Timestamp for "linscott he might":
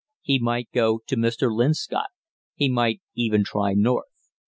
1.55-3.01